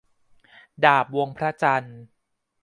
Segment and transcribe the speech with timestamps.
[0.83, 1.99] ดาบวงพระจันทร์